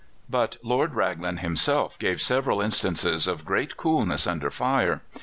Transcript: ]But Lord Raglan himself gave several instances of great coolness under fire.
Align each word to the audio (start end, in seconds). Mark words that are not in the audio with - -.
]But 0.37 0.57
Lord 0.63 0.95
Raglan 0.95 1.37
himself 1.37 1.99
gave 1.99 2.23
several 2.23 2.59
instances 2.59 3.27
of 3.27 3.45
great 3.45 3.77
coolness 3.77 4.25
under 4.25 4.49
fire. 4.49 5.03